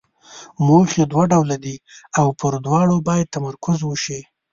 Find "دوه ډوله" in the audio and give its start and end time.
1.11-1.57